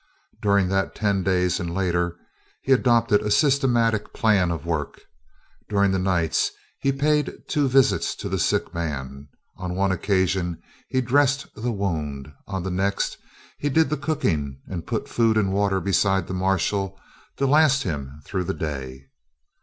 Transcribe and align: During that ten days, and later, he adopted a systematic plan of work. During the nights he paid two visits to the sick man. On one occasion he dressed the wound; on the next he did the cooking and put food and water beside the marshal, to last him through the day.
During 0.41 0.67
that 0.69 0.95
ten 0.95 1.21
days, 1.21 1.59
and 1.59 1.75
later, 1.75 2.15
he 2.63 2.71
adopted 2.71 3.21
a 3.21 3.29
systematic 3.29 4.13
plan 4.13 4.49
of 4.49 4.65
work. 4.65 4.99
During 5.69 5.91
the 5.91 5.99
nights 5.99 6.49
he 6.79 6.91
paid 6.91 7.31
two 7.47 7.67
visits 7.69 8.15
to 8.15 8.27
the 8.27 8.39
sick 8.39 8.73
man. 8.73 9.27
On 9.57 9.75
one 9.75 9.91
occasion 9.91 10.59
he 10.89 11.01
dressed 11.01 11.53
the 11.53 11.71
wound; 11.71 12.33
on 12.47 12.63
the 12.63 12.71
next 12.71 13.19
he 13.59 13.69
did 13.69 13.91
the 13.91 13.95
cooking 13.95 14.59
and 14.67 14.87
put 14.87 15.07
food 15.07 15.37
and 15.37 15.53
water 15.53 15.79
beside 15.79 16.25
the 16.25 16.33
marshal, 16.33 16.99
to 17.37 17.45
last 17.45 17.83
him 17.83 18.21
through 18.25 18.45
the 18.45 18.55
day. 18.55 19.05